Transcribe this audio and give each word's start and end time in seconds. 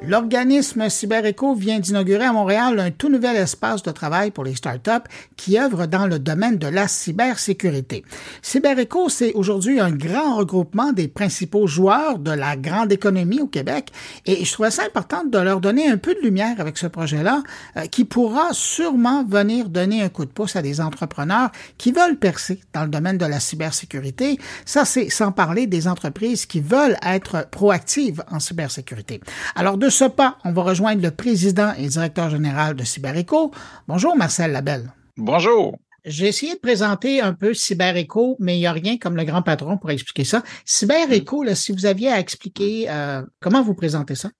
L'organisme 0.00 0.88
CyberEco 0.88 1.54
vient 1.54 1.80
d'inaugurer 1.80 2.24
à 2.24 2.32
Montréal 2.32 2.78
un 2.78 2.92
tout 2.92 3.08
nouvel 3.08 3.34
espace 3.34 3.82
de 3.82 3.90
travail 3.90 4.30
pour 4.30 4.44
les 4.44 4.54
startups 4.54 5.08
qui 5.36 5.58
œuvrent 5.58 5.88
dans 5.88 6.06
le 6.06 6.20
domaine 6.20 6.56
de 6.56 6.68
la 6.68 6.86
cybersécurité. 6.86 8.04
CyberEco, 8.40 9.08
c'est 9.08 9.32
aujourd'hui 9.32 9.80
un 9.80 9.90
grand 9.90 10.36
regroupement 10.36 10.92
des 10.92 11.08
principaux 11.08 11.66
joueurs 11.66 12.20
de 12.20 12.30
la 12.30 12.54
grande 12.54 12.92
économie 12.92 13.40
au 13.40 13.48
Québec 13.48 13.90
et 14.24 14.44
je 14.44 14.52
trouvais 14.52 14.70
ça 14.70 14.84
important 14.84 15.24
de 15.24 15.38
leur 15.38 15.60
donner 15.60 15.88
un 15.88 15.96
peu 15.96 16.14
de 16.14 16.20
lumière 16.20 16.60
avec 16.60 16.78
ce 16.78 16.86
projet-là 16.86 17.42
euh, 17.76 17.86
qui 17.86 18.04
pourra 18.04 18.50
sûrement 18.52 19.24
venir 19.24 19.68
donner 19.68 20.02
un 20.02 20.10
coup 20.10 20.24
de 20.24 20.30
pouce 20.30 20.54
à 20.54 20.62
des 20.62 20.80
entrepreneurs 20.80 21.50
qui 21.76 21.90
veulent 21.90 22.18
percer 22.18 22.60
dans 22.72 22.84
le 22.84 22.88
domaine 22.90 23.18
de 23.18 23.26
la 23.26 23.40
cybersécurité. 23.40 24.38
Ça, 24.64 24.84
c'est 24.84 25.10
sans 25.10 25.32
parler 25.32 25.66
des 25.66 25.88
entreprises 25.88 26.46
qui 26.46 26.60
veulent 26.60 26.96
être 27.04 27.48
proactives 27.50 28.22
en 28.30 28.38
cybersécurité. 28.38 29.20
Alors, 29.56 29.76
de 29.76 29.87
ce 29.90 30.04
pas, 30.04 30.38
on 30.44 30.52
va 30.52 30.62
rejoindre 30.62 31.02
le 31.02 31.10
président 31.10 31.72
et 31.78 31.88
directeur 31.88 32.30
général 32.30 32.74
de 32.74 32.84
CyberEco. 32.84 33.52
Bonjour, 33.86 34.16
Marcel 34.16 34.52
Labelle. 34.52 34.92
Bonjour. 35.16 35.76
J'ai 36.04 36.28
essayé 36.28 36.54
de 36.54 36.58
présenter 36.58 37.20
un 37.20 37.34
peu 37.34 37.52
CyberEco, 37.52 38.36
mais 38.38 38.56
il 38.56 38.60
n'y 38.60 38.66
a 38.66 38.72
rien 38.72 38.98
comme 38.98 39.16
le 39.16 39.24
grand 39.24 39.42
patron 39.42 39.76
pour 39.76 39.90
expliquer 39.90 40.24
ça. 40.24 40.42
CyberEco, 40.64 41.44
si 41.54 41.72
vous 41.72 41.86
aviez 41.86 42.10
à 42.10 42.18
expliquer, 42.18 42.88
euh, 42.88 43.22
comment 43.40 43.62
vous 43.62 43.74
présentez 43.74 44.14
ça? 44.14 44.30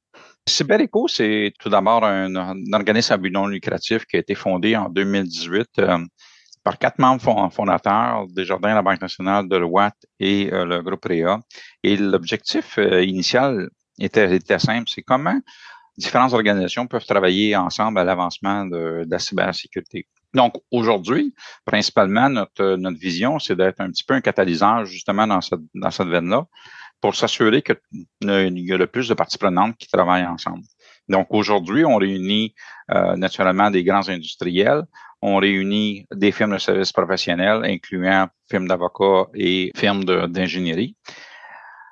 CyberEco, 0.48 1.08
c'est 1.08 1.52
tout 1.58 1.68
d'abord 1.68 2.04
un, 2.04 2.34
organisme 2.72 3.12
à 3.12 3.16
but 3.16 3.30
non 3.30 3.46
lucratif 3.48 4.06
qui 4.06 4.16
a 4.16 4.20
été 4.20 4.34
fondé 4.34 4.76
en 4.76 4.88
2018 4.88 5.68
euh, 5.78 5.98
par 6.64 6.78
quatre 6.78 6.98
membres 6.98 7.50
fondateurs, 7.52 8.26
Desjardins, 8.28 8.74
la 8.74 8.82
Banque 8.82 9.02
nationale, 9.02 9.48
Deloitte 9.48 10.06
et 10.20 10.50
euh, 10.52 10.64
le 10.64 10.80
groupe 10.80 11.04
REA. 11.04 11.38
Et 11.82 11.96
l'objectif 11.96 12.78
initial 12.78 13.68
était, 13.98 14.58
simple. 14.58 14.88
C'est 14.88 15.02
comment 15.02 15.40
différentes 15.96 16.32
organisations 16.32 16.86
peuvent 16.86 17.04
travailler 17.04 17.56
ensemble 17.56 17.98
à 17.98 18.04
l'avancement 18.04 18.64
de, 18.64 19.04
la 19.08 19.18
cybersécurité. 19.18 20.06
Donc, 20.32 20.54
aujourd'hui, 20.70 21.34
principalement, 21.64 22.28
notre, 22.28 22.76
notre 22.76 22.98
vision, 22.98 23.38
c'est 23.38 23.56
d'être 23.56 23.80
un 23.80 23.90
petit 23.90 24.04
peu 24.04 24.14
un 24.14 24.20
catalyseur 24.20 24.84
justement 24.84 25.26
dans 25.26 25.40
cette, 25.40 25.60
dans 25.74 25.90
cette 25.90 26.08
veine-là 26.08 26.46
pour 27.00 27.14
s'assurer 27.14 27.62
qu'il 27.62 27.76
y 28.22 28.72
a 28.72 28.76
le 28.76 28.86
plus 28.86 29.08
de 29.08 29.14
parties 29.14 29.38
prenantes 29.38 29.76
qui 29.76 29.88
travaillent 29.88 30.26
ensemble. 30.26 30.64
Donc, 31.08 31.26
aujourd'hui, 31.30 31.84
on 31.84 31.96
réunit 31.96 32.54
euh, 32.90 33.16
naturellement 33.16 33.70
des 33.70 33.84
grands 33.84 34.08
industriels, 34.08 34.82
on 35.22 35.36
réunit 35.36 36.06
des 36.14 36.32
firmes 36.32 36.52
de 36.52 36.58
services 36.58 36.92
professionnels, 36.92 37.62
incluant 37.64 38.28
firmes 38.50 38.68
d'avocats 38.68 39.30
et 39.34 39.72
firmes 39.76 40.04
d'ingénierie. 40.04 40.96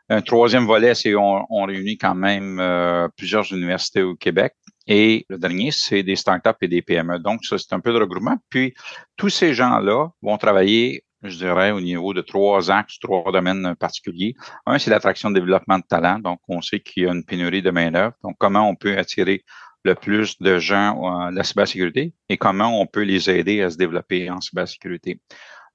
Un 0.09 0.23
troisième 0.23 0.67
volet, 0.67 0.95
c'est 0.95 1.15
on, 1.15 1.45
on 1.51 1.65
réunit 1.65 1.99
quand 1.99 2.15
même 2.15 2.59
euh, 2.61 3.09
plusieurs 3.17 3.53
universités 3.53 4.03
au 4.03 4.15
Québec. 4.15 4.55
Et 4.87 5.27
le 5.29 5.39
dernier, 5.39 5.73
c'est 5.73 6.05
des 6.05 6.15
startups 6.15 6.51
et 6.61 6.69
des 6.69 6.83
PME. 6.83 7.19
Donc, 7.19 7.45
ça, 7.45 7.59
c'est 7.59 7.73
un 7.73 7.81
peu 7.81 7.93
de 7.93 7.99
regroupement. 7.99 8.37
Puis, 8.49 8.73
tous 9.17 9.31
ces 9.31 9.53
gens-là 9.53 10.11
vont 10.23 10.39
travailler, 10.39 11.03
je 11.23 11.37
dirais, 11.37 11.73
au 11.73 11.81
niveau 11.81 12.15
de 12.15 12.21
trois 12.21 12.71
axes, 12.71 13.01
trois 13.01 13.33
domaines 13.33 13.75
particuliers. 13.75 14.35
Un, 14.65 14.79
c'est 14.79 14.91
l'attraction 14.91 15.31
de 15.31 15.41
développement 15.41 15.79
de 15.79 15.85
talent. 15.89 16.21
Donc, 16.21 16.39
on 16.47 16.61
sait 16.63 16.79
qu'il 16.79 17.03
y 17.03 17.07
a 17.09 17.13
une 17.13 17.25
pénurie 17.25 17.63
de 17.63 17.71
main-d'œuvre. 17.71 18.15
Donc, 18.23 18.37
comment 18.39 18.69
on 18.69 18.77
peut 18.77 18.97
attirer 18.97 19.45
le 19.87 19.95
plus 19.95 20.39
de 20.41 20.59
gens 20.59 21.03
à 21.05 21.31
la 21.31 21.45
cybersécurité 21.45 22.13
et 22.29 22.37
comment 22.37 22.81
on 22.81 22.87
peut 22.87 23.03
les 23.03 23.31
aider 23.31 23.63
à 23.63 23.71
se 23.71 23.77
développer 23.77 24.29
en 24.31 24.41
cybersécurité. 24.41 25.21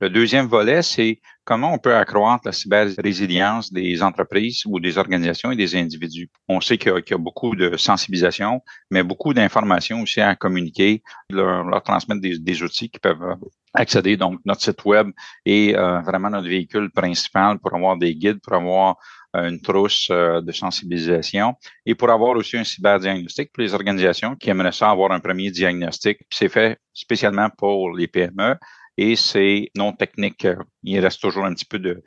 Le 0.01 0.09
deuxième 0.09 0.47
volet, 0.47 0.81
c'est 0.81 1.21
comment 1.51 1.73
on 1.73 1.79
peut 1.79 1.93
accroître 1.93 2.43
la 2.45 2.53
cyber-résilience 2.53 3.73
des 3.73 4.01
entreprises 4.01 4.61
ou 4.65 4.79
des 4.79 4.97
organisations 4.97 5.51
et 5.51 5.57
des 5.57 5.75
individus? 5.75 6.29
On 6.47 6.61
sait 6.61 6.77
qu'il 6.77 6.93
y, 6.93 7.13
a 7.13 7.17
beaucoup 7.17 7.57
de 7.57 7.75
sensibilisation, 7.75 8.61
mais 8.89 9.03
beaucoup 9.03 9.33
d'informations 9.33 10.01
aussi 10.01 10.21
à 10.21 10.33
communiquer, 10.37 11.03
leur, 11.29 11.83
transmettre 11.83 12.21
des, 12.21 12.63
outils 12.63 12.89
qui 12.89 12.99
peuvent 12.99 13.35
accéder. 13.73 14.15
Donc, 14.15 14.39
notre 14.45 14.61
site 14.61 14.85
web 14.85 15.09
est 15.45 15.75
euh, 15.75 15.99
vraiment 15.99 16.29
notre 16.29 16.47
véhicule 16.47 16.89
principal 16.89 17.59
pour 17.59 17.75
avoir 17.75 17.97
des 17.97 18.15
guides, 18.15 18.39
pour 18.41 18.53
avoir 18.53 18.95
euh, 19.35 19.49
une 19.49 19.59
trousse 19.59 20.07
euh, 20.09 20.39
de 20.39 20.53
sensibilisation 20.53 21.55
et 21.85 21.95
pour 21.95 22.09
avoir 22.11 22.37
aussi 22.37 22.55
un 22.55 22.63
cyberdiagnostic 22.63 23.51
pour 23.51 23.61
les 23.61 23.73
organisations 23.73 24.37
qui 24.37 24.49
aimeraient 24.49 24.71
ça 24.71 24.89
avoir 24.89 25.11
un 25.11 25.19
premier 25.19 25.51
diagnostic. 25.51 26.19
C'est 26.29 26.47
fait 26.47 26.79
spécialement 26.93 27.49
pour 27.57 27.93
les 27.93 28.07
PME 28.07 28.55
et 28.97 29.15
c'est 29.15 29.69
non 29.75 29.93
technique. 29.93 30.47
Il 30.83 30.99
reste 30.99 31.21
toujours 31.21 31.45
un 31.45 31.53
petit 31.53 31.65
peu 31.65 31.79
de, 31.79 32.03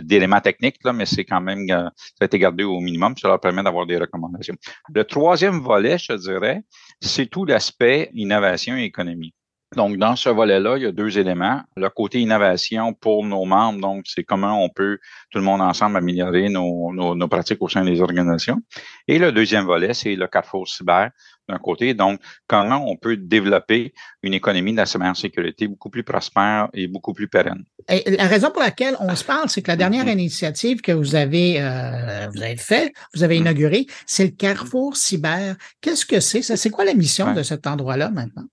d'éléments 0.00 0.40
techniques, 0.40 0.78
là, 0.84 0.92
mais 0.92 1.06
c'est 1.06 1.24
quand 1.24 1.40
même, 1.40 1.66
ça 1.68 1.92
a 2.20 2.24
été 2.24 2.38
gardé 2.38 2.64
au 2.64 2.80
minimum. 2.80 3.14
Ça 3.16 3.28
leur 3.28 3.40
permet 3.40 3.62
d'avoir 3.62 3.86
des 3.86 3.96
recommandations. 3.96 4.54
Le 4.94 5.04
troisième 5.04 5.60
volet, 5.60 5.98
je 5.98 6.12
dirais, 6.12 6.62
c'est 7.00 7.26
tout 7.26 7.44
l'aspect 7.44 8.10
innovation 8.14 8.76
et 8.76 8.84
économie. 8.84 9.34
Donc, 9.76 9.98
dans 9.98 10.16
ce 10.16 10.30
volet-là, 10.30 10.78
il 10.78 10.82
y 10.84 10.86
a 10.86 10.92
deux 10.92 11.18
éléments. 11.18 11.60
Le 11.76 11.90
côté 11.90 12.20
innovation 12.20 12.94
pour 12.94 13.22
nos 13.24 13.44
membres, 13.44 13.80
donc 13.80 14.04
c'est 14.06 14.24
comment 14.24 14.64
on 14.64 14.70
peut, 14.70 14.98
tout 15.30 15.38
le 15.38 15.44
monde 15.44 15.60
ensemble, 15.60 15.98
améliorer 15.98 16.48
nos, 16.48 16.92
nos 16.92 17.28
pratiques 17.28 17.60
au 17.60 17.68
sein 17.68 17.84
des 17.84 18.00
organisations. 18.00 18.62
Et 19.08 19.18
le 19.18 19.30
deuxième 19.30 19.66
volet, 19.66 19.92
c'est 19.92 20.16
le 20.16 20.26
Carrefour 20.26 20.66
Cyber, 20.66 21.10
d'un 21.48 21.58
côté. 21.58 21.94
Donc, 21.94 22.20
comment 22.46 22.84
on 22.88 22.96
peut 22.96 23.16
développer 23.16 23.92
une 24.22 24.34
économie 24.34 24.72
de 24.72 24.76
la 24.76 24.86
cybersécurité 24.86 25.66
beaucoup 25.68 25.90
plus 25.90 26.02
prospère 26.02 26.68
et 26.74 26.86
beaucoup 26.86 27.12
plus 27.12 27.28
pérenne? 27.28 27.64
la 27.88 28.26
raison 28.26 28.50
pour 28.50 28.60
laquelle 28.60 28.96
on 29.00 29.14
se 29.16 29.24
parle, 29.24 29.48
c'est 29.48 29.62
que 29.62 29.70
la 29.70 29.76
dernière 29.76 30.04
mm-hmm. 30.04 30.12
initiative 30.12 30.80
que 30.82 30.92
vous 30.92 31.14
avez, 31.14 31.56
euh, 31.58 32.28
vous 32.34 32.42
avez 32.42 32.56
fait, 32.56 32.92
vous 33.14 33.22
avez 33.22 33.36
mm-hmm. 33.36 33.40
inaugurée, 33.40 33.86
c'est 34.06 34.24
le 34.24 34.30
Carrefour 34.30 34.96
Cyber. 34.96 35.56
Qu'est-ce 35.80 36.04
que 36.04 36.20
c'est? 36.20 36.42
C'est 36.42 36.70
quoi 36.70 36.84
la 36.84 36.94
mission 36.94 37.32
de 37.32 37.42
cet 37.42 37.66
endroit-là 37.66 38.10
maintenant? 38.10 38.44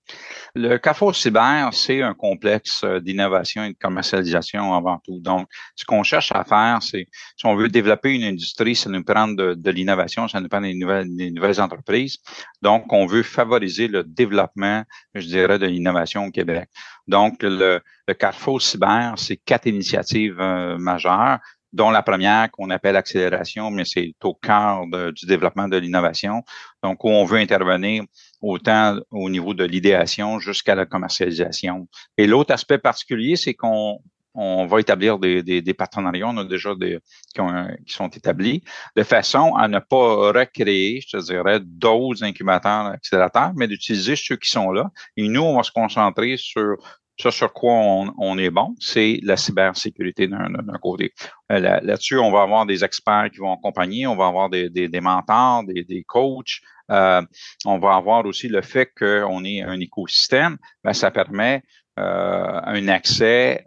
Le 0.58 0.78
Carrefour 0.78 1.14
Cyber, 1.14 1.68
c'est 1.74 2.00
un 2.00 2.14
complexe 2.14 2.82
euh, 2.82 2.98
d'innovation 2.98 3.64
et 3.64 3.74
de 3.74 3.78
commercialisation 3.78 4.72
avant 4.72 4.98
tout. 5.04 5.20
Donc, 5.20 5.48
ce 5.74 5.84
qu'on 5.84 6.02
cherche 6.02 6.32
à 6.32 6.44
faire, 6.44 6.78
c'est 6.80 7.08
si 7.36 7.44
on 7.44 7.54
veut 7.56 7.68
développer 7.68 8.14
une 8.14 8.22
industrie, 8.22 8.74
ça 8.74 8.88
nous 8.88 9.04
prend 9.04 9.28
de, 9.28 9.70
l'innovation, 9.70 10.28
ça 10.28 10.40
nous 10.40 10.48
prend 10.48 10.62
des 10.62 10.72
nouvelles, 10.72 11.14
des 11.14 11.60
entreprises. 11.60 12.16
Donc, 12.62 12.86
qu'on 12.86 13.04
veut 13.04 13.22
favoriser 13.22 13.86
le 13.86 14.02
développement, 14.02 14.82
je 15.14 15.26
dirais, 15.26 15.58
de 15.58 15.66
l'innovation 15.66 16.24
au 16.24 16.30
Québec. 16.30 16.70
Donc, 17.06 17.42
le, 17.42 17.82
Carrefour 18.18 18.62
Cyber, 18.62 19.12
c'est 19.18 19.36
quatre 19.36 19.66
initiatives 19.66 20.40
euh, 20.40 20.78
majeures 20.78 21.38
dont 21.76 21.90
la 21.90 22.02
première 22.02 22.50
qu'on 22.50 22.70
appelle 22.70 22.96
accélération, 22.96 23.70
mais 23.70 23.84
c'est 23.84 24.14
au 24.24 24.34
cœur 24.34 24.86
du 25.12 25.26
développement 25.26 25.68
de 25.68 25.76
l'innovation. 25.76 26.42
Donc, 26.82 27.04
où 27.04 27.10
on 27.10 27.24
veut 27.24 27.38
intervenir 27.38 28.02
autant 28.40 28.98
au 29.10 29.28
niveau 29.28 29.54
de 29.54 29.64
l'idéation 29.64 30.38
jusqu'à 30.38 30.74
la 30.74 30.86
commercialisation. 30.86 31.86
Et 32.16 32.26
l'autre 32.26 32.52
aspect 32.52 32.78
particulier, 32.78 33.36
c'est 33.36 33.54
qu'on 33.54 34.00
on 34.38 34.66
va 34.66 34.80
établir 34.80 35.18
des, 35.18 35.42
des, 35.42 35.74
partenariats, 35.74 36.28
on 36.28 36.36
a 36.36 36.44
déjà 36.44 36.74
des 36.74 36.98
qui, 37.34 37.40
qui, 37.86 37.94
sont 37.94 38.08
établis, 38.08 38.62
de 38.94 39.02
façon 39.02 39.54
à 39.54 39.66
ne 39.66 39.78
pas 39.78 40.30
recréer, 40.38 41.00
je 41.00 41.16
te 41.16 41.24
dirais, 41.24 41.58
d'autres 41.62 42.22
incubateurs, 42.22 42.86
accélérateurs, 42.86 43.52
mais 43.56 43.66
d'utiliser 43.66 44.14
ceux 44.14 44.36
qui 44.36 44.50
sont 44.50 44.70
là. 44.72 44.90
Et 45.16 45.26
nous, 45.26 45.40
on 45.40 45.56
va 45.56 45.62
se 45.62 45.72
concentrer 45.72 46.36
sur 46.36 46.76
ce 47.18 47.30
sur 47.30 47.52
quoi 47.52 47.72
on, 47.72 48.38
est 48.38 48.50
bon, 48.50 48.74
c'est 48.78 49.20
la 49.22 49.36
cybersécurité 49.36 50.28
d'un 50.28 50.78
côté. 50.80 51.12
Euh, 51.50 51.58
là-dessus, 51.58 52.18
on 52.18 52.30
va 52.30 52.42
avoir 52.42 52.66
des 52.66 52.84
experts 52.84 53.30
qui 53.32 53.38
vont 53.38 53.54
accompagner, 53.54 54.06
on 54.06 54.16
va 54.16 54.26
avoir 54.26 54.50
des, 54.50 54.68
des, 54.68 54.88
des 54.88 55.00
mentors, 55.00 55.64
des, 55.64 56.04
coachs, 56.06 56.60
euh, 56.90 57.22
on 57.64 57.78
va 57.78 57.94
avoir 57.94 58.24
aussi 58.26 58.48
le 58.48 58.60
fait 58.60 58.90
qu'on 58.98 59.44
ait 59.44 59.62
un 59.62 59.80
écosystème, 59.80 60.58
ben, 60.84 60.92
ça 60.92 61.10
permet 61.10 61.62
euh, 61.98 62.60
un 62.64 62.88
accès, 62.88 63.64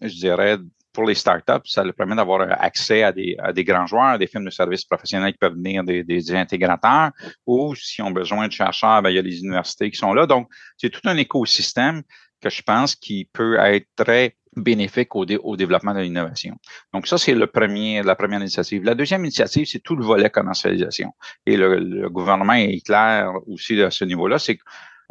je 0.00 0.14
dirais, 0.14 0.56
pour 0.92 1.04
les 1.04 1.14
startups, 1.14 1.64
ça 1.64 1.82
leur 1.82 1.94
permet 1.94 2.16
d'avoir 2.16 2.46
accès 2.62 3.02
à 3.02 3.12
des, 3.12 3.36
à 3.38 3.52
des 3.52 3.64
grands 3.64 3.86
joueurs, 3.86 4.18
des 4.18 4.26
firmes 4.26 4.44
de 4.44 4.50
services 4.50 4.84
professionnels 4.84 5.32
qui 5.32 5.38
peuvent 5.38 5.54
venir 5.54 5.84
des, 5.84 6.34
intégrateurs, 6.34 7.10
ou 7.46 7.74
s'ils 7.74 8.04
ont 8.04 8.10
besoin 8.10 8.46
de 8.46 8.52
chercheurs, 8.52 9.02
ben, 9.02 9.10
il 9.10 9.16
y 9.16 9.18
a 9.18 9.22
les 9.22 9.40
universités 9.40 9.90
qui 9.90 9.98
sont 9.98 10.14
là. 10.14 10.26
Donc, 10.26 10.48
c'est 10.76 10.90
tout 10.90 11.00
un 11.04 11.16
écosystème 11.16 12.02
que 12.42 12.50
je 12.50 12.62
pense 12.62 12.94
qui 12.94 13.28
peut 13.32 13.58
être 13.58 13.86
très 13.96 14.36
bénéfique 14.56 15.14
au, 15.14 15.24
au 15.24 15.56
développement 15.56 15.94
de 15.94 16.00
l'innovation. 16.00 16.56
Donc 16.92 17.06
ça, 17.06 17.16
c'est 17.16 17.34
le 17.34 17.46
premier, 17.46 18.02
la 18.02 18.14
première 18.14 18.40
initiative. 18.40 18.84
La 18.84 18.94
deuxième 18.94 19.22
initiative, 19.24 19.66
c'est 19.66 19.80
tout 19.80 19.96
le 19.96 20.04
volet 20.04 20.28
commercialisation. 20.28 21.12
Et 21.46 21.56
le, 21.56 21.78
le 21.78 22.10
gouvernement 22.10 22.52
est 22.52 22.84
clair 22.84 23.32
aussi 23.46 23.80
à 23.80 23.90
ce 23.90 24.04
niveau-là, 24.04 24.38
c'est 24.38 24.58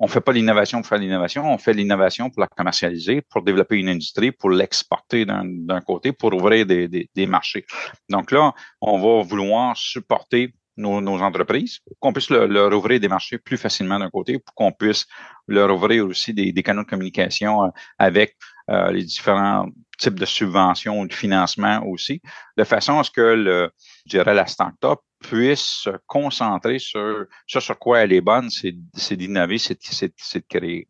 on 0.03 0.07
fait 0.07 0.19
pas 0.19 0.31
l'innovation 0.31 0.79
pour 0.79 0.87
faire 0.87 0.97
l'innovation, 0.97 1.45
on 1.45 1.59
fait 1.59 1.73
l'innovation 1.73 2.31
pour 2.31 2.41
la 2.41 2.47
commercialiser, 2.47 3.21
pour 3.21 3.43
développer 3.43 3.77
une 3.77 3.87
industrie, 3.87 4.31
pour 4.31 4.49
l'exporter 4.49 5.25
d'un 5.25 5.81
côté, 5.81 6.11
pour 6.11 6.33
ouvrir 6.33 6.65
des, 6.65 6.87
des, 6.87 7.27
marchés. 7.27 7.65
Donc 8.09 8.31
là, 8.31 8.53
on 8.81 8.97
va 8.97 9.21
vouloir 9.21 9.77
supporter 9.77 10.55
nos, 10.81 11.01
nos 11.01 11.21
entreprises, 11.21 11.79
qu'on 11.99 12.13
puisse 12.13 12.29
leur, 12.29 12.73
ouvrir 12.73 12.99
des 12.99 13.07
marchés 13.07 13.37
plus 13.37 13.57
facilement 13.57 13.99
d'un 13.99 14.09
côté, 14.09 14.39
pour 14.39 14.53
qu'on 14.55 14.71
puisse 14.71 15.05
leur 15.47 15.73
ouvrir 15.73 16.05
aussi 16.05 16.33
des, 16.33 16.51
des 16.51 16.63
canaux 16.63 16.83
de 16.83 16.89
communication 16.89 17.63
euh, 17.63 17.69
avec 17.97 18.35
euh, 18.69 18.91
les 18.91 19.03
différents 19.03 19.67
types 19.97 20.19
de 20.19 20.25
subventions 20.25 20.99
ou 20.99 21.07
de 21.07 21.13
financement 21.13 21.83
aussi, 21.85 22.21
de 22.57 22.63
façon 22.63 22.99
à 22.99 23.03
ce 23.03 23.11
que 23.11 23.21
le, 23.21 23.71
je 24.05 24.17
dirais, 24.17 24.33
la 24.33 24.47
start-up 24.47 24.99
puisse 25.21 25.83
se 25.83 25.91
concentrer 26.07 26.79
sur 26.79 27.25
ce 27.45 27.59
sur 27.59 27.77
quoi 27.77 27.99
elle 27.99 28.13
est 28.13 28.21
bonne, 28.21 28.49
c'est 28.49 29.15
d'innover, 29.15 29.57
c'est 29.59 29.77
de 29.77 30.43
créer. 30.49 30.87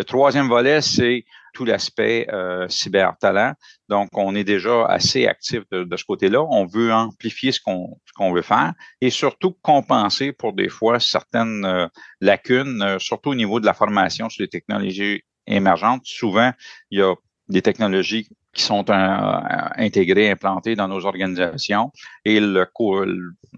Le 0.00 0.04
troisième 0.04 0.48
volet, 0.48 0.80
c'est 0.80 1.26
tout 1.52 1.66
l'aspect 1.66 2.26
euh, 2.32 2.66
cyber-talent. 2.70 3.52
Donc, 3.90 4.08
on 4.14 4.34
est 4.34 4.44
déjà 4.44 4.86
assez 4.86 5.26
actif 5.26 5.60
de, 5.70 5.94
ce 5.94 6.04
côté-là. 6.04 6.42
On 6.42 6.64
veut 6.64 6.90
amplifier 6.90 7.52
ce 7.52 7.60
qu'on 7.60 8.00
qu'on 8.16 8.32
veut 8.32 8.40
faire 8.40 8.72
et 9.02 9.10
surtout 9.10 9.52
compenser 9.60 10.32
pour 10.32 10.54
des 10.54 10.70
fois 10.70 11.00
certaines 11.00 11.66
euh, 11.66 11.86
lacunes, 12.22 12.80
euh, 12.80 12.98
surtout 12.98 13.28
au 13.28 13.34
niveau 13.34 13.60
de 13.60 13.66
la 13.66 13.74
formation 13.74 14.30
sur 14.30 14.42
les 14.42 14.48
technologies 14.48 15.20
émergentes. 15.46 16.06
Souvent, 16.06 16.50
il 16.90 17.00
y 17.00 17.02
a 17.02 17.14
des 17.50 17.60
technologies 17.60 18.26
qui 18.52 18.62
sont 18.62 18.84
intégrées, 18.90 20.30
implantées 20.30 20.74
dans 20.74 20.88
nos 20.88 21.04
organisations 21.06 21.92
et 22.24 22.40
le, 22.40 22.66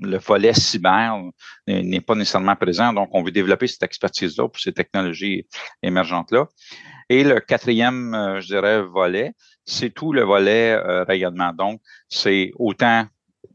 le 0.01 0.19
volet 0.19 0.53
cyber 0.53 1.19
n'est 1.67 2.01
pas 2.01 2.15
nécessairement 2.15 2.57
présent. 2.57 2.93
Donc, 2.93 3.09
on 3.13 3.23
veut 3.23 3.31
développer 3.31 3.67
cette 3.67 3.83
expertise-là 3.83 4.49
pour 4.49 4.61
ces 4.61 4.73
technologies 4.73 5.47
émergentes-là. 5.83 6.47
Et 7.13 7.25
le 7.25 7.41
quatrième, 7.41 8.15
euh, 8.15 8.41
je 8.41 8.47
dirais, 8.47 8.81
volet, 8.83 9.33
c'est 9.67 9.91
tout 9.91 10.15
le 10.15 10.23
volet 10.23 10.73
euh, 10.73 11.05
rayonnement. 11.05 11.53
Donc, 11.53 11.81
c'est 12.09 12.53
autant 12.59 13.05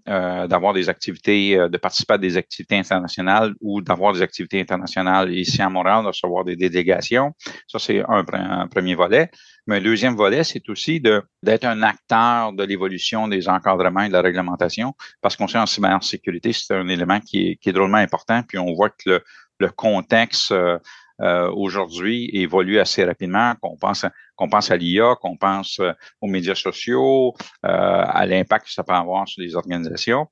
euh, 0.09 0.47
d'avoir 0.47 0.73
des 0.73 0.89
activités, 0.89 1.57
de 1.57 1.77
participer 1.77 2.13
à 2.13 2.17
des 2.19 2.37
activités 2.37 2.77
internationales 2.77 3.53
ou 3.59 3.81
d'avoir 3.81 4.13
des 4.13 4.21
activités 4.21 4.61
internationales 4.61 5.33
ici 5.33 5.59
à 5.59 5.69
Montréal, 5.69 6.03
de 6.03 6.09
recevoir 6.09 6.45
des 6.45 6.55
délégations. 6.55 7.33
Ça, 7.67 7.79
c'est 7.79 8.03
un, 8.07 8.67
premier 8.67 8.93
volet. 8.93 9.31
Mais 9.67 9.77
un 9.77 9.81
deuxième 9.81 10.15
volet, 10.15 10.43
c'est 10.43 10.67
aussi 10.69 10.99
d'être 10.99 11.65
un 11.65 11.83
acteur 11.83 12.53
de 12.53 12.63
l'évolution 12.63 13.27
des 13.27 13.47
encadrements 13.49 14.03
et 14.03 14.07
de 14.07 14.13
la 14.13 14.21
réglementation, 14.21 14.93
parce 15.21 15.35
qu'on 15.35 15.47
sait 15.47 15.59
en 15.59 15.65
cybersécurité, 15.65 16.53
c'est 16.53 16.73
un 16.73 16.87
élément 16.87 17.19
qui 17.19 17.49
est, 17.49 17.55
qui 17.57 17.69
est 17.69 17.73
drôlement 17.73 17.97
important, 17.97 18.41
puis 18.43 18.57
on 18.57 18.73
voit 18.73 18.89
que 18.89 19.09
le, 19.09 19.23
le 19.59 19.69
contexte 19.69 20.53
euh, 21.21 21.51
aujourd'hui 21.51 22.29
évolue 22.33 22.79
assez 22.79 23.03
rapidement, 23.03 23.55
qu'on 23.59 23.75
pense, 23.75 24.05
qu'on 24.35 24.49
pense 24.49 24.69
à 24.69 24.77
l'IA, 24.77 25.15
qu'on 25.19 25.35
pense 25.35 25.79
euh, 25.79 25.91
aux 26.21 26.27
médias 26.27 26.53
sociaux, 26.53 27.33
euh, 27.65 28.03
à 28.05 28.25
l'impact 28.27 28.65
que 28.65 28.71
ça 28.71 28.83
peut 28.83 28.93
avoir 28.93 29.27
sur 29.27 29.41
les 29.41 29.55
organisations. 29.55 30.27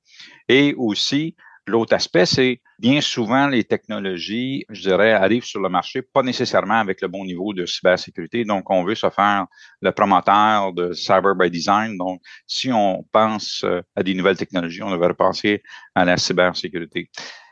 Et 0.48 0.76
aussi, 0.78 1.36
l'autre 1.68 1.94
aspect, 1.94 2.26
c'est 2.26 2.62
bien 2.80 3.02
souvent 3.02 3.48
les 3.48 3.64
technologies, 3.64 4.66
je 4.70 4.82
dirais, 4.82 5.14
arrivent 5.14 5.44
sur 5.44 5.62
le 5.62 5.70
marché 5.70 6.02
pas 6.02 6.24
nécessairement 6.24 6.80
avec 6.80 7.02
le 7.02 7.08
bon 7.08 7.26
niveau 7.26 7.54
de 7.54 7.66
cybersécurité. 7.66 8.46
Donc, 8.46 8.70
on 8.70 8.84
veut 8.84 8.96
se 8.96 9.10
faire 9.10 9.46
le 9.82 9.92
promoteur 9.92 10.74
de 10.74 10.94
Cyber 10.94 11.36
by 11.36 11.50
Design. 11.50 11.98
Donc, 11.98 12.22
si 12.48 12.72
on 12.72 13.04
pense 13.12 13.66
à 13.96 14.04
des 14.04 14.14
nouvelles 14.14 14.38
technologies, 14.38 14.84
on 14.84 14.92
devrait 14.92 15.14
penser 15.14 15.64
à 15.96 16.06
la 16.06 16.18
cybersécurité. 16.18 17.10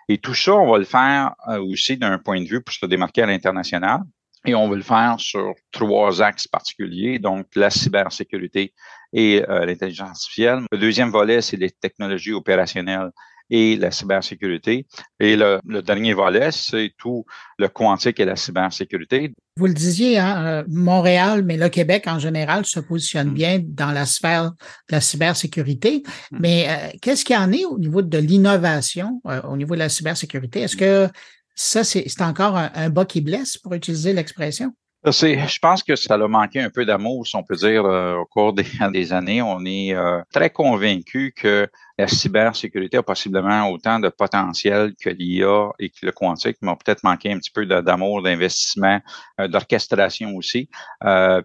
Et 0.09 0.17
tout 0.17 0.33
ça, 0.33 0.53
on 0.55 0.71
va 0.71 0.77
le 0.77 0.85
faire 0.85 1.33
euh, 1.47 1.59
aussi 1.59 1.97
d'un 1.97 2.17
point 2.17 2.41
de 2.41 2.47
vue 2.47 2.61
pour 2.61 2.73
se 2.73 2.85
démarquer 2.85 3.23
à 3.23 3.25
l'international. 3.25 4.01
Et 4.45 4.53
on 4.55 4.69
va 4.69 4.75
le 4.75 4.81
faire 4.81 5.15
sur 5.19 5.53
trois 5.71 6.21
axes 6.21 6.47
particuliers, 6.47 7.17
donc 7.17 7.47
la 7.55 7.69
cybersécurité 7.69 8.73
et 9.13 9.41
euh, 9.47 9.65
l'intelligence 9.65 10.09
artificielle. 10.09 10.63
Le 10.69 10.77
deuxième 10.77 11.11
volet, 11.11 11.41
c'est 11.41 11.55
les 11.55 11.71
technologies 11.71 12.33
opérationnelles 12.33 13.11
et 13.53 13.75
la 13.75 13.91
cybersécurité. 13.91 14.87
Et 15.19 15.35
le, 15.35 15.59
dernier 15.83 16.15
volet, 16.15 16.49
c'est 16.51 16.91
tout 16.97 17.23
le 17.59 17.67
quantique 17.67 18.19
et 18.19 18.25
la 18.25 18.35
cybersécurité. 18.35 19.31
Vous 19.57 19.67
le 19.67 19.75
disiez, 19.75 20.17
hein, 20.17 20.43
euh, 20.43 20.63
Montréal, 20.67 21.43
mais 21.45 21.55
le 21.55 21.69
Québec 21.69 22.05
en 22.07 22.17
général 22.17 22.65
se 22.65 22.79
positionne 22.79 23.29
mm. 23.29 23.33
bien 23.33 23.59
dans 23.63 23.91
la 23.91 24.07
sphère 24.07 24.45
de 24.45 24.55
la 24.89 25.01
cybersécurité. 25.01 26.01
Mm. 26.31 26.37
Mais 26.39 26.65
euh, 26.67 26.97
qu'est-ce 26.99 27.23
qu'il 27.23 27.35
y 27.35 27.39
en 27.39 27.51
est 27.51 27.65
au 27.65 27.77
niveau 27.77 28.01
de 28.01 28.17
l'innovation, 28.17 29.21
euh, 29.27 29.39
au 29.43 29.55
niveau 29.55 29.75
de 29.75 29.79
la 29.79 29.89
cybersécurité? 29.89 30.61
Est-ce 30.61 30.75
que 30.75 31.07
ça, 31.53 31.83
c'est 31.83 32.21
encore 32.21 32.57
un, 32.57 32.71
un 32.73 32.89
bas 32.89 33.05
qui 33.05 33.21
blesse, 33.21 33.59
pour 33.59 33.75
utiliser 33.75 34.13
l'expression? 34.13 34.73
Je 35.05 35.59
pense 35.59 35.83
que 35.83 35.97
ça 35.97 36.13
a 36.13 36.27
manqué 36.27 36.61
un 36.61 36.69
peu 36.69 36.85
d'amour, 36.85 37.27
si 37.27 37.35
on 37.35 37.43
peut 37.43 37.57
dire, 37.57 37.83
euh, 37.85 38.15
au 38.15 38.25
cours 38.25 38.53
des, 38.93 39.13
années. 39.13 39.41
On 39.41 39.65
est 39.65 39.93
euh, 39.93 40.21
très 40.31 40.49
convaincu 40.49 41.33
que 41.35 41.67
la 41.97 42.07
cybersécurité 42.07 42.97
a 42.97 43.03
possiblement 43.03 43.69
autant 43.69 43.99
de 43.99 44.07
potentiel 44.07 44.93
que 45.01 45.09
l'IA 45.09 45.71
et 45.79 45.89
que 45.89 46.05
le 46.05 46.11
quantique, 46.13 46.57
mais 46.61 46.71
on 46.71 46.75
peut-être 46.75 47.03
manqué 47.03 47.33
un 47.33 47.37
petit 47.37 47.51
peu 47.51 47.65
d'amour, 47.65 48.23
d'investissement, 48.23 49.01
euh, 49.41 49.47
d'orchestration 49.47 50.35
aussi. 50.35 50.69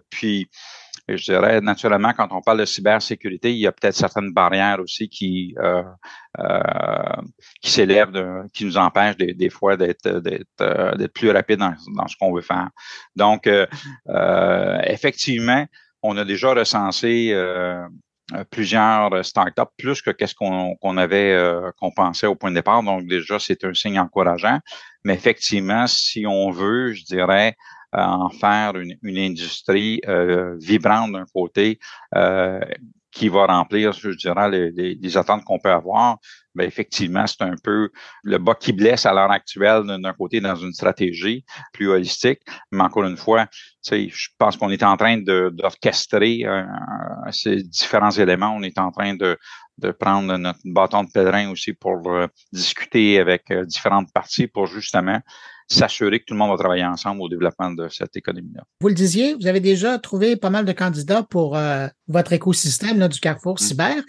puis, 0.09 0.49
je 1.17 1.31
dirais, 1.31 1.61
naturellement, 1.61 2.13
quand 2.13 2.27
on 2.31 2.41
parle 2.41 2.59
de 2.59 2.65
cybersécurité, 2.65 3.51
il 3.51 3.59
y 3.59 3.67
a 3.67 3.71
peut-être 3.71 3.95
certaines 3.95 4.33
barrières 4.33 4.79
aussi 4.79 5.09
qui 5.09 5.55
euh, 5.57 5.83
euh, 6.39 7.21
qui 7.61 7.71
s'élèvent, 7.71 8.45
qui 8.53 8.65
nous 8.65 8.77
empêchent 8.77 9.17
des, 9.17 9.49
fois 9.49 9.75
d'être 9.77 10.19
d'être 10.19 10.47
euh, 10.61 10.95
d'être 10.95 11.13
plus 11.13 11.31
rapide 11.31 11.59
dans, 11.59 12.07
ce 12.07 12.15
qu'on 12.17 12.33
veut 12.33 12.41
faire. 12.41 12.69
Donc, 13.15 13.47
euh, 13.47 13.65
effectivement, 14.83 15.65
on 16.03 16.17
a 16.17 16.23
déjà 16.23 16.53
recensé 16.53 17.35
plusieurs 18.51 19.25
startups, 19.25 19.73
plus 19.77 20.01
que 20.01 20.11
qu'est-ce 20.11 20.35
qu'on 20.35 20.75
qu'on 20.75 20.97
avait 20.97 21.35
qu'on 21.79 21.91
pensait 21.91 22.27
au 22.27 22.35
point 22.35 22.51
de 22.51 22.55
départ. 22.55 22.83
Donc, 22.83 23.07
déjà, 23.07 23.39
c'est 23.39 23.63
un 23.63 23.73
signe 23.73 23.99
encourageant. 23.99 24.59
Mais 25.03 25.13
effectivement, 25.13 25.87
si 25.87 26.25
on 26.27 26.51
veut, 26.51 26.93
je 26.93 27.03
dirais, 27.05 27.55
en 27.93 28.29
faire 28.29 28.75
une, 28.75 28.97
une 29.01 29.17
industrie 29.17 30.01
euh, 30.07 30.55
vibrante 30.59 31.11
d'un 31.11 31.25
côté 31.33 31.79
euh, 32.15 32.59
qui 33.11 33.27
va 33.27 33.47
remplir, 33.47 33.91
je 33.91 34.11
dirais, 34.11 34.49
les, 34.51 34.95
les, 34.95 35.17
attentes 35.17 35.43
qu'on 35.43 35.57
peut 35.57 35.71
avoir, 35.71 36.19
mais 36.53 36.65
ben, 36.65 36.67
effectivement, 36.67 37.25
c'est 37.25 37.41
un 37.41 37.55
peu 37.63 37.89
le 38.21 38.37
bas 38.37 38.53
qui 38.53 38.71
blesse 38.71 39.07
à 39.07 39.13
l'heure 39.13 39.31
actuelle 39.31 39.83
d'un 39.85 40.13
côté 40.13 40.39
dans 40.39 40.55
une 40.55 40.73
stratégie 40.73 41.43
plus 41.73 41.89
holistique. 41.89 42.41
Mais 42.71 42.83
encore 42.83 43.05
une 43.05 43.17
fois, 43.17 43.47
je 43.89 44.27
pense 44.37 44.57
qu'on 44.57 44.69
est 44.69 44.83
en 44.83 44.95
train 44.95 45.17
d'orchestrer 45.17 46.41
euh, 46.45 46.63
ces 47.31 47.63
différents 47.63 48.11
éléments. 48.11 48.53
On 48.55 48.61
est 48.61 48.77
en 48.77 48.91
train 48.91 49.15
de, 49.15 49.35
de 49.79 49.89
prendre 49.89 50.37
notre 50.37 50.59
bâton 50.65 51.03
de 51.03 51.09
pèlerin 51.11 51.49
aussi 51.49 51.73
pour 51.73 52.07
discuter 52.53 53.19
avec 53.19 53.51
différentes 53.51 54.13
parties 54.13 54.45
pour 54.45 54.67
justement 54.67 55.19
s'assurer 55.69 56.19
que 56.19 56.25
tout 56.25 56.33
le 56.33 56.39
monde 56.39 56.51
va 56.51 56.57
travailler 56.57 56.85
ensemble 56.85 57.21
au 57.21 57.29
développement 57.29 57.71
de 57.71 57.87
cette 57.89 58.15
économie-là. 58.15 58.63
Vous 58.81 58.87
le 58.87 58.93
disiez, 58.93 59.35
vous 59.35 59.47
avez 59.47 59.59
déjà 59.59 59.99
trouvé 59.99 60.35
pas 60.35 60.49
mal 60.49 60.65
de 60.65 60.71
candidats 60.71 61.23
pour 61.23 61.55
euh, 61.55 61.87
votre 62.07 62.33
écosystème 62.33 62.99
là, 62.99 63.07
du 63.07 63.19
Carrefour 63.19 63.55
mm. 63.55 63.57
Cyber. 63.63 64.03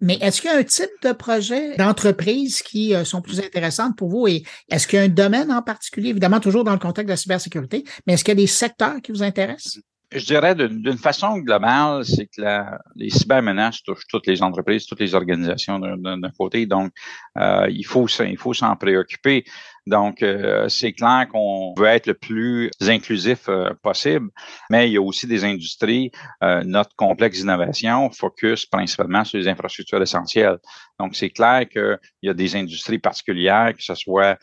Mais 0.00 0.18
est-ce 0.20 0.42
qu'il 0.42 0.50
y 0.50 0.52
a 0.52 0.58
un 0.58 0.62
type 0.62 0.90
de 1.02 1.12
projet 1.12 1.74
d'entreprise 1.76 2.60
qui 2.60 2.94
euh, 2.94 3.04
sont 3.04 3.22
plus 3.22 3.40
intéressantes 3.40 3.96
pour 3.96 4.10
vous? 4.10 4.28
Et 4.28 4.42
est-ce 4.70 4.86
qu'il 4.86 4.98
y 4.98 5.02
a 5.02 5.04
un 5.06 5.08
domaine 5.08 5.50
en 5.50 5.62
particulier, 5.62 6.10
évidemment 6.10 6.40
toujours 6.40 6.64
dans 6.64 6.72
le 6.72 6.78
contexte 6.78 7.06
de 7.06 7.12
la 7.12 7.16
cybersécurité, 7.16 7.82
mais 8.06 8.12
est-ce 8.12 8.22
qu'il 8.22 8.32
y 8.32 8.38
a 8.38 8.42
des 8.42 8.46
secteurs 8.46 9.00
qui 9.02 9.12
vous 9.12 9.22
intéressent? 9.22 9.80
Je 10.12 10.24
dirais 10.24 10.54
d'une 10.54 10.98
façon 10.98 11.38
globale, 11.38 12.04
c'est 12.04 12.26
que 12.26 12.40
la, 12.40 12.78
les 12.94 13.10
cybermenaces 13.10 13.82
touchent 13.82 14.06
toutes 14.08 14.26
les 14.28 14.40
entreprises, 14.40 14.86
toutes 14.86 15.00
les 15.00 15.16
organisations 15.16 15.80
d'un 15.80 16.30
côté. 16.38 16.64
Donc, 16.64 16.92
euh, 17.38 17.66
il 17.68 17.84
faut 17.84 18.06
il 18.06 18.38
faut 18.38 18.54
s'en 18.54 18.76
préoccuper. 18.76 19.44
Donc, 19.86 20.22
euh, 20.22 20.68
c'est 20.68 20.92
clair 20.92 21.28
qu'on 21.30 21.72
veut 21.78 21.86
être 21.86 22.08
le 22.08 22.14
plus 22.14 22.70
inclusif 22.80 23.48
euh, 23.48 23.72
possible, 23.82 24.30
mais 24.68 24.88
il 24.88 24.94
y 24.94 24.96
a 24.96 25.00
aussi 25.00 25.28
des 25.28 25.44
industries. 25.44 26.10
Euh, 26.42 26.64
notre 26.64 26.94
complexe 26.96 27.38
d'innovation 27.38 28.10
focus 28.10 28.66
principalement 28.66 29.22
sur 29.24 29.38
les 29.38 29.46
infrastructures 29.46 30.02
essentielles. 30.02 30.58
Donc, 30.98 31.14
c'est 31.14 31.30
clair 31.30 31.68
qu'il 31.68 31.98
y 32.22 32.28
a 32.28 32.34
des 32.34 32.56
industries 32.56 32.98
particulières, 32.98 33.74
que 33.76 33.82
ce 33.82 33.94
soit 33.94 34.38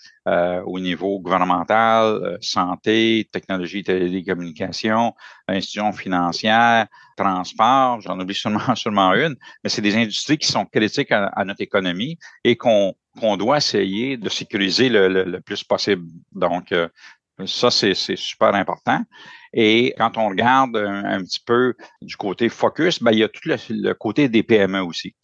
au 0.65 0.79
niveau 0.79 1.19
gouvernemental, 1.19 2.37
santé, 2.39 3.27
technologie 3.31 3.79
et 3.79 3.83
télécommunications, 3.83 5.13
institutions 5.49 5.91
financières, 5.91 6.87
transport, 7.17 7.99
j'en 7.99 8.17
oublie 8.19 8.35
seulement, 8.35 8.75
seulement 8.75 9.13
une, 9.15 9.35
mais 9.63 9.69
c'est 9.69 9.81
des 9.81 9.95
industries 9.95 10.37
qui 10.37 10.47
sont 10.47 10.65
critiques 10.65 11.11
à 11.11 11.43
notre 11.43 11.61
économie 11.61 12.17
et 12.45 12.55
qu'on 12.55 12.93
qu'on 13.19 13.37
doit 13.37 13.57
essayer 13.57 14.17
de 14.17 14.29
sécuriser 14.29 14.89
le, 14.89 15.39
plus 15.39 15.63
possible. 15.63 16.05
Donc, 16.31 16.71
euh, 16.71 16.87
ça, 17.45 17.71
c'est 17.71 17.93
super 17.93 18.53
important. 18.55 19.03
Et 19.53 19.93
quand 19.97 20.17
on 20.17 20.29
regarde 20.29 20.75
un, 20.75 21.21
petit 21.23 21.41
peu 21.45 21.75
du 22.01 22.15
côté 22.15 22.49
focus, 22.49 23.01
ben, 23.01 23.11
il 23.11 23.19
y 23.19 23.23
a 23.23 23.29
tout 23.29 23.47
le, 23.47 23.93
côté 23.93 24.29
des 24.29 24.43
PME 24.43 24.81
aussi. 24.81 25.15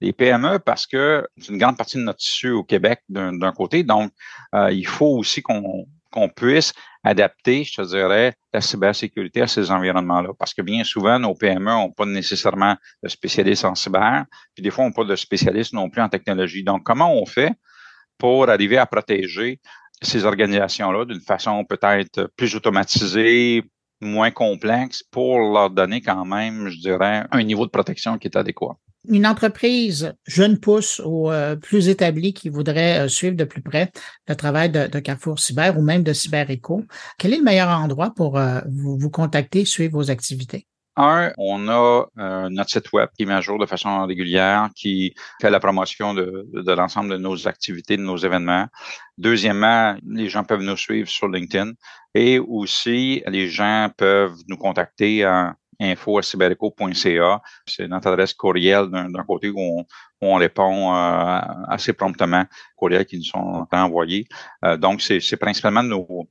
Les 0.00 0.12
PME, 0.12 0.58
parce 0.58 0.86
que 0.86 1.26
c'est 1.38 1.52
une 1.52 1.58
grande 1.58 1.76
partie 1.76 1.96
de 1.96 2.02
notre 2.02 2.18
tissu 2.18 2.50
au 2.50 2.64
Québec 2.64 3.00
d'un 3.08 3.52
côté, 3.52 3.82
donc 3.82 4.12
euh, 4.54 4.70
il 4.70 4.86
faut 4.86 5.16
aussi 5.16 5.40
qu'on 5.40 5.86
qu'on 6.16 6.30
puisse 6.30 6.72
adapter, 7.04 7.64
je 7.64 7.74
te 7.74 7.86
dirais, 7.86 8.32
la 8.54 8.62
cybersécurité 8.62 9.42
à 9.42 9.46
ces 9.46 9.70
environnements-là. 9.70 10.30
Parce 10.38 10.54
que 10.54 10.62
bien 10.62 10.82
souvent, 10.82 11.18
nos 11.18 11.34
PME 11.34 11.70
n'ont 11.72 11.92
pas 11.92 12.06
nécessairement 12.06 12.74
de 13.02 13.08
spécialistes 13.08 13.66
en 13.66 13.74
cyber, 13.74 14.24
puis 14.54 14.62
des 14.62 14.70
fois, 14.70 14.84
n'ont 14.84 14.92
pas 14.92 15.04
de 15.04 15.14
spécialistes 15.14 15.74
non 15.74 15.90
plus 15.90 16.00
en 16.00 16.08
technologie. 16.08 16.64
Donc, 16.64 16.84
comment 16.84 17.12
on 17.12 17.26
fait 17.26 17.52
pour 18.16 18.48
arriver 18.48 18.78
à 18.78 18.86
protéger 18.86 19.60
ces 20.00 20.24
organisations-là 20.24 21.04
d'une 21.04 21.20
façon 21.20 21.64
peut-être 21.64 22.30
plus 22.34 22.56
automatisée, 22.56 23.62
moins 24.00 24.30
complexe, 24.30 25.02
pour 25.02 25.38
leur 25.38 25.68
donner 25.68 26.00
quand 26.00 26.24
même, 26.24 26.68
je 26.70 26.78
dirais, 26.78 27.26
un 27.30 27.42
niveau 27.42 27.66
de 27.66 27.70
protection 27.70 28.16
qui 28.16 28.28
est 28.28 28.36
adéquat? 28.36 28.78
Une 29.08 29.26
entreprise 29.26 30.14
jeune 30.26 30.58
pousse 30.58 31.00
ou 31.04 31.30
euh, 31.30 31.56
plus 31.56 31.88
établie 31.88 32.34
qui 32.34 32.48
voudrait 32.48 33.00
euh, 33.00 33.08
suivre 33.08 33.36
de 33.36 33.44
plus 33.44 33.62
près 33.62 33.92
le 34.28 34.34
travail 34.34 34.70
de, 34.70 34.98
Carrefour 34.98 35.38
Cyber 35.38 35.78
ou 35.78 35.82
même 35.82 36.02
de 36.02 36.12
CyberEco, 36.12 36.84
quel 37.18 37.34
est 37.34 37.38
le 37.38 37.44
meilleur 37.44 37.68
endroit 37.68 38.12
pour 38.14 38.40
vous, 38.68 38.98
vous 38.98 39.10
contacter, 39.10 39.64
suivre 39.64 39.92
vos 39.92 40.10
activités? 40.10 40.66
Un, 40.98 41.32
on 41.36 41.68
a 41.68 42.06
euh, 42.18 42.48
notre 42.48 42.70
site 42.70 42.90
web 42.92 43.10
qui 43.18 43.26
met 43.26 43.34
à 43.34 43.42
jour 43.42 43.58
de 43.58 43.66
façon 43.66 44.06
régulière, 44.06 44.70
qui 44.74 45.14
fait 45.42 45.50
la 45.50 45.60
promotion 45.60 46.14
de, 46.14 46.48
de 46.54 46.72
l'ensemble 46.72 47.10
de 47.10 47.18
nos 47.18 47.46
activités, 47.46 47.98
de 47.98 48.02
nos 48.02 48.16
événements. 48.16 48.66
Deuxièmement, 49.18 49.94
les 50.06 50.30
gens 50.30 50.42
peuvent 50.42 50.62
nous 50.62 50.76
suivre 50.76 51.08
sur 51.08 51.28
LinkedIn 51.28 51.72
et 52.14 52.38
aussi 52.38 53.22
les 53.26 53.48
gens 53.48 53.90
peuvent 53.94 54.38
nous 54.48 54.56
contacter 54.56 55.22
à 55.22 55.54
info.cybereco.ca. 55.80 57.42
C'est 57.66 57.88
notre 57.88 58.08
adresse 58.08 58.34
courriel 58.34 58.88
d'un 58.88 59.24
côté 59.26 59.50
où 59.50 59.84
on, 60.20 60.34
répond 60.34 60.94
euh, 60.94 61.40
assez 61.68 61.92
promptement, 61.92 62.44
courriels 62.76 63.06
qui 63.06 63.18
nous 63.18 63.24
sont 63.24 63.66
envoyés. 63.70 64.26
Euh, 64.64 64.76
donc, 64.76 65.02
c'est 65.02 65.36
principalement 65.36 65.82
nos, 65.82 66.28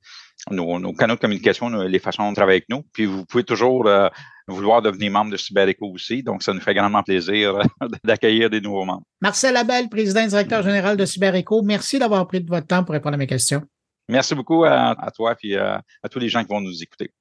nos, 0.51 0.93
canaux 0.93 1.15
de 1.15 1.19
communication, 1.19 1.69
les 1.69 1.99
façons 1.99 2.29
de 2.29 2.35
travailler 2.35 2.57
avec 2.57 2.69
nous. 2.69 2.83
Puis 2.93 3.05
vous 3.05 3.25
pouvez 3.25 3.43
toujours 3.43 3.87
euh, 3.87 4.09
vouloir 4.47 4.81
devenir 4.81 5.11
membre 5.11 5.31
de 5.31 5.37
CyberEco 5.37 5.91
aussi. 5.91 6.23
Donc, 6.23 6.43
ça 6.43 6.53
nous 6.53 6.61
fait 6.61 6.73
grandement 6.73 7.03
plaisir 7.03 7.59
d'accueillir 8.03 8.49
des 8.49 8.61
nouveaux 8.61 8.85
membres. 8.85 9.05
Marcel 9.21 9.55
Abel, 9.57 9.89
président 9.89 10.21
et 10.21 10.27
directeur 10.27 10.63
général 10.63 10.97
de 10.97 11.05
CyberEco, 11.05 11.61
merci 11.63 11.99
d'avoir 11.99 12.27
pris 12.27 12.41
de 12.41 12.49
votre 12.49 12.67
temps 12.67 12.83
pour 12.83 12.93
répondre 12.93 13.15
à 13.15 13.17
mes 13.17 13.27
questions. 13.27 13.61
Merci 14.07 14.35
beaucoup 14.35 14.63
à, 14.65 14.95
toi 15.15 15.35
et 15.41 15.57
à 15.57 15.81
tous 16.11 16.19
les 16.19 16.29
gens 16.29 16.43
qui 16.43 16.49
vont 16.49 16.61
nous 16.61 16.83
écouter. 16.83 17.11